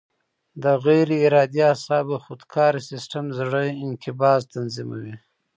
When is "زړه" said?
3.39-3.61